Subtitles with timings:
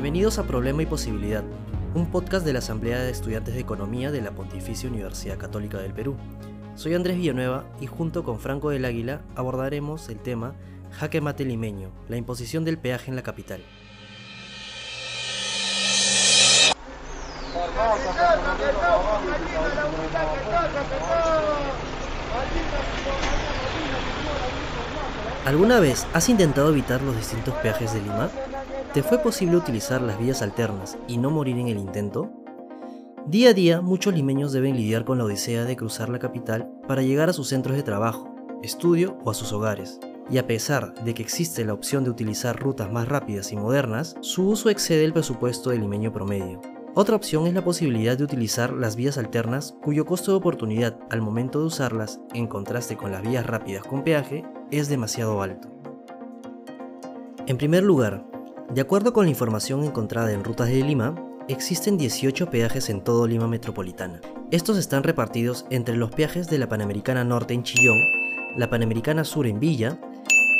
[0.00, 1.44] Bienvenidos a Problema y Posibilidad,
[1.92, 5.92] un podcast de la Asamblea de Estudiantes de Economía de la Pontificia Universidad Católica del
[5.92, 6.16] Perú.
[6.74, 10.54] Soy Andrés Villanueva y junto con Franco del Águila abordaremos el tema
[10.92, 13.60] Jaque Mate Limeño, la imposición del peaje en la capital.
[25.44, 28.30] ¿Alguna vez has intentado evitar los distintos peajes de Lima?
[28.92, 32.28] ¿Te fue posible utilizar las vías alternas y no morir en el intento?
[33.24, 37.02] Día a día, muchos limeños deben lidiar con la odisea de cruzar la capital para
[37.02, 38.34] llegar a sus centros de trabajo,
[38.64, 40.00] estudio o a sus hogares.
[40.28, 44.16] Y a pesar de que existe la opción de utilizar rutas más rápidas y modernas,
[44.22, 46.60] su uso excede el presupuesto del limeño promedio.
[46.96, 51.22] Otra opción es la posibilidad de utilizar las vías alternas cuyo costo de oportunidad al
[51.22, 55.68] momento de usarlas, en contraste con las vías rápidas con peaje, es demasiado alto.
[57.46, 58.29] En primer lugar,
[58.72, 61.16] de acuerdo con la información encontrada en Rutas de Lima,
[61.48, 64.20] existen 18 peajes en todo Lima Metropolitana.
[64.52, 67.98] Estos están repartidos entre los peajes de la Panamericana Norte en Chillón,
[68.56, 70.00] la Panamericana Sur en Villa,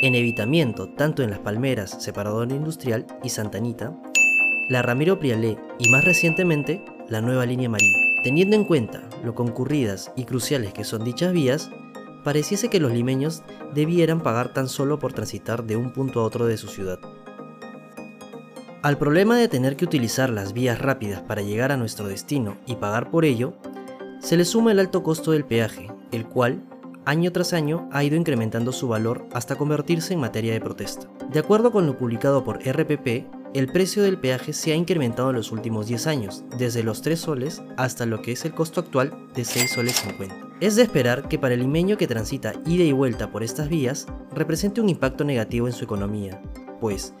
[0.01, 3.95] en evitamiento tanto en Las Palmeras, Separador Industrial y Santa Anita,
[4.67, 7.97] la Ramiro Prialé y más recientemente la nueva línea María.
[8.23, 11.71] Teniendo en cuenta lo concurridas y cruciales que son dichas vías,
[12.25, 13.41] pareciese que los limeños
[13.73, 16.99] debieran pagar tan solo por transitar de un punto a otro de su ciudad.
[18.83, 22.77] Al problema de tener que utilizar las vías rápidas para llegar a nuestro destino y
[22.77, 23.53] pagar por ello,
[24.19, 26.63] se le suma el alto costo del peaje, el cual,
[27.05, 31.07] año tras año, ha ido incrementando su valor hasta convertirse en materia de protesta.
[31.31, 35.35] De acuerdo con lo publicado por RPP, el precio del peaje se ha incrementado en
[35.35, 39.27] los últimos 10 años, desde los 3 soles hasta lo que es el costo actual
[39.35, 40.35] de 6 soles 50.
[40.59, 44.07] Es de esperar que para el limeño que transita ida y vuelta por estas vías
[44.33, 46.41] represente un impacto negativo en su economía,
[46.79, 47.13] pues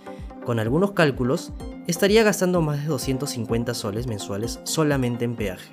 [0.45, 1.53] con algunos cálculos,
[1.87, 5.71] estaría gastando más de 250 soles mensuales solamente en peaje.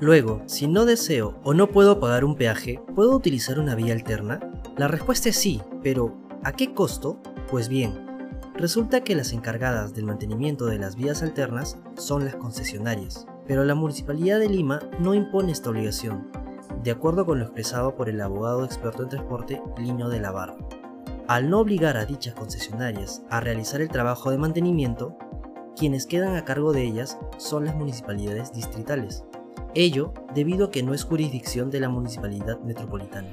[0.00, 4.40] Luego, si no deseo o no puedo pagar un peaje, ¿puedo utilizar una vía alterna?
[4.76, 7.20] La respuesta es sí, pero ¿a qué costo?
[7.50, 7.92] Pues bien,
[8.56, 13.74] resulta que las encargadas del mantenimiento de las vías alternas son las concesionarias, pero la
[13.76, 16.28] Municipalidad de Lima no impone esta obligación,
[16.82, 20.56] de acuerdo con lo expresado por el abogado experto en transporte Lino de la Barra.
[21.28, 25.16] Al no obligar a dichas concesionarias a realizar el trabajo de mantenimiento,
[25.76, 29.24] quienes quedan a cargo de ellas son las municipalidades distritales.
[29.74, 33.28] Ello debido a que no es jurisdicción de la municipalidad metropolitana.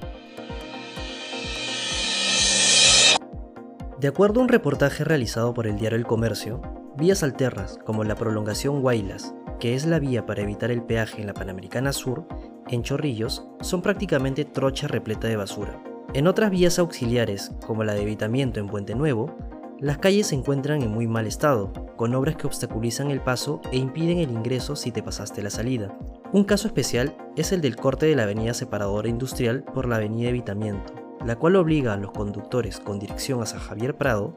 [4.00, 6.62] De acuerdo a un reportaje realizado por el diario El Comercio,
[6.96, 11.28] vías alternas como la prolongación Guaylas, que es la vía para evitar el peaje en
[11.28, 12.28] la Panamericana Sur,
[12.70, 15.89] en Chorrillos, son prácticamente trocha repleta de basura.
[16.16, 19.36] En otras vías auxiliares, como la de evitamiento en Puente Nuevo,
[19.80, 23.78] las calles se encuentran en muy mal estado, con obras que obstaculizan el paso e
[23.78, 25.96] impiden el ingreso si te pasaste la salida.
[26.34, 30.30] Un caso especial es el del corte de la avenida separadora industrial por la avenida
[30.30, 30.94] Evitamiento,
[31.24, 34.34] la cual obliga a los conductores con dirección a San Javier Prado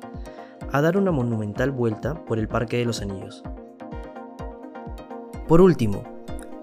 [0.71, 3.43] a dar una monumental vuelta por el Parque de los Anillos.
[5.49, 6.05] Por último,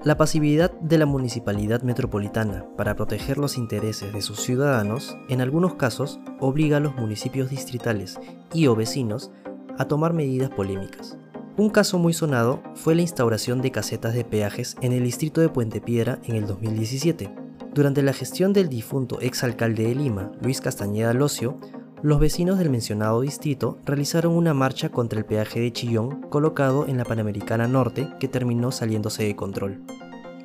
[0.03, 5.75] la pasividad de la municipalidad metropolitana para proteger los intereses de sus ciudadanos, en algunos
[5.75, 8.17] casos, obliga a los municipios distritales
[8.53, 9.29] y o vecinos
[9.77, 11.17] a tomar medidas polémicas.
[11.57, 15.49] Un caso muy sonado fue la instauración de casetas de peajes en el distrito de
[15.49, 17.29] Puente Piedra en el 2017.
[17.73, 21.59] Durante la gestión del difunto exalcalde de Lima, Luis Castañeda Locio,
[22.01, 26.97] los vecinos del mencionado distrito realizaron una marcha contra el peaje de Chillón colocado en
[26.97, 29.81] la Panamericana Norte que terminó saliéndose de control.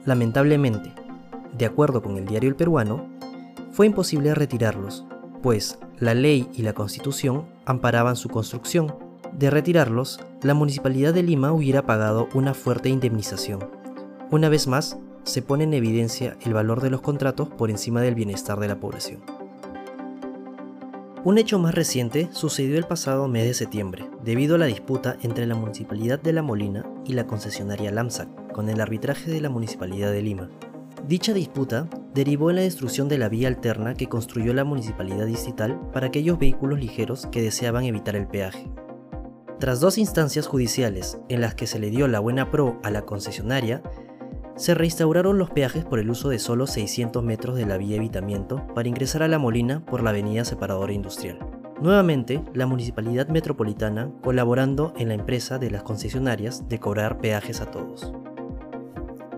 [0.04, 0.92] Lamentablemente,
[1.56, 3.08] de acuerdo con el diario El Peruano,
[3.70, 5.04] fue imposible retirarlos,
[5.42, 8.94] pues la ley y la constitución amparaban su construcción.
[9.32, 13.68] De retirarlos, la Municipalidad de Lima hubiera pagado una fuerte indemnización.
[14.30, 18.14] Una vez más, se pone en evidencia el valor de los contratos por encima del
[18.14, 19.33] bienestar de la población.
[21.24, 25.46] Un hecho más reciente sucedió el pasado mes de septiembre, debido a la disputa entre
[25.46, 30.12] la Municipalidad de La Molina y la concesionaria LAMSAC, con el arbitraje de la Municipalidad
[30.12, 30.50] de Lima.
[31.08, 35.80] Dicha disputa derivó en la destrucción de la vía alterna que construyó la Municipalidad Distrital
[35.94, 38.70] para aquellos vehículos ligeros que deseaban evitar el peaje.
[39.58, 43.06] Tras dos instancias judiciales en las que se le dio la buena pro a la
[43.06, 43.82] concesionaria,
[44.56, 48.66] se reinstauraron los peajes por el uso de solo 600 metros de la vía evitamiento
[48.74, 51.38] para ingresar a La Molina por la avenida Separadora Industrial.
[51.80, 57.70] Nuevamente, la Municipalidad Metropolitana colaborando en la empresa de las concesionarias de cobrar peajes a
[57.70, 58.12] todos.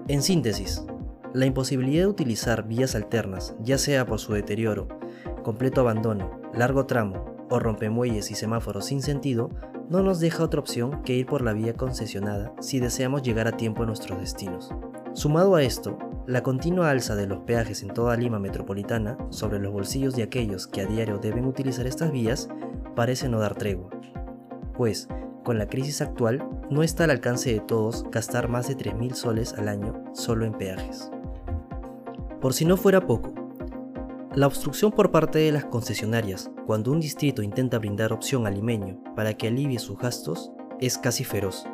[0.06, 0.84] En síntesis,
[1.32, 4.86] la imposibilidad de utilizar vías alternas, ya sea por su deterioro,
[5.42, 9.50] completo abandono, largo tramo o rompemuelles y semáforos sin sentido,
[9.88, 13.56] no nos deja otra opción que ir por la vía concesionada si deseamos llegar a
[13.56, 14.72] tiempo a nuestros destinos.
[15.16, 19.72] Sumado a esto, la continua alza de los peajes en toda Lima metropolitana sobre los
[19.72, 22.50] bolsillos de aquellos que a diario deben utilizar estas vías
[22.94, 23.88] parece no dar tregua.
[24.76, 25.08] Pues,
[25.42, 29.54] con la crisis actual, no está al alcance de todos gastar más de 3.000 soles
[29.54, 31.10] al año solo en peajes.
[32.42, 33.32] Por si no fuera poco,
[34.34, 39.02] la obstrucción por parte de las concesionarias cuando un distrito intenta brindar opción al limeño
[39.16, 41.66] para que alivie sus gastos es casi feroz.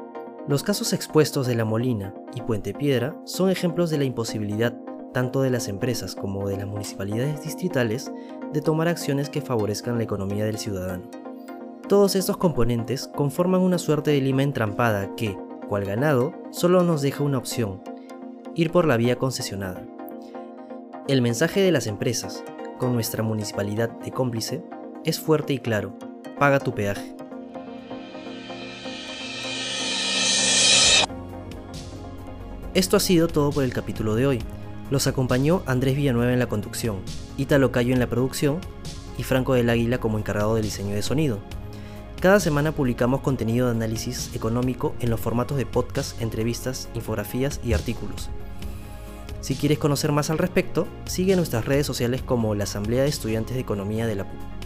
[0.48, 4.74] Los casos expuestos de La Molina y Puente Piedra son ejemplos de la imposibilidad
[5.12, 8.10] tanto de las empresas como de las municipalidades distritales
[8.52, 11.04] de tomar acciones que favorezcan la economía del ciudadano.
[11.88, 17.22] Todos estos componentes conforman una suerte de Lima entrampada que, cual ganado, solo nos deja
[17.22, 17.82] una opción,
[18.54, 19.86] ir por la vía concesionada.
[21.08, 22.42] El mensaje de las empresas,
[22.78, 24.64] con nuestra municipalidad de cómplice,
[25.04, 25.92] es fuerte y claro,
[26.38, 27.14] paga tu peaje.
[32.74, 34.38] Esto ha sido todo por el capítulo de hoy.
[34.90, 37.00] Los acompañó Andrés Villanueva en la conducción,
[37.36, 38.60] Italo Cayo en la producción
[39.18, 41.38] y Franco del Águila como encargado del diseño de sonido.
[42.18, 47.74] Cada semana publicamos contenido de análisis económico en los formatos de podcast, entrevistas, infografías y
[47.74, 48.30] artículos.
[49.42, 53.54] Si quieres conocer más al respecto, sigue nuestras redes sociales como la Asamblea de Estudiantes
[53.54, 54.61] de Economía de la PUC.